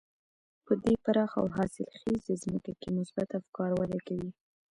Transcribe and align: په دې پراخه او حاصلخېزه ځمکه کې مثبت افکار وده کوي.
په 0.65 0.73
دې 0.83 0.93
پراخه 1.03 1.37
او 1.41 1.47
حاصلخېزه 1.57 2.33
ځمکه 2.43 2.71
کې 2.81 2.89
مثبت 2.97 3.29
افکار 3.39 3.71
وده 3.79 3.99
کوي. 4.07 4.31